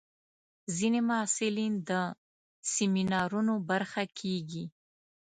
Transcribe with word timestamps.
ځینې 0.75 0.99
محصلین 1.09 1.73
د 1.89 1.91
سیمینارونو 2.73 3.53
برخه 3.69 4.03
کېږي. 4.19 4.63